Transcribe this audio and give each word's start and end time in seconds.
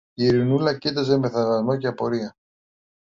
Η 0.13 0.23
Ειρηνούλα 0.25 0.77
κοίταζε 0.77 1.17
με 1.17 1.29
θαυμασμό 1.29 1.77
και 1.77 1.87
απορία. 1.87 2.35